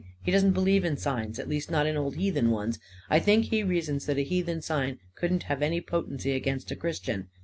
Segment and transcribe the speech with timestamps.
[0.23, 2.79] He doesn't believe in signs— at least not in old heathen ones.
[3.07, 7.27] I think he reasons that a heathen sigh couldn't have any potency against a Christian.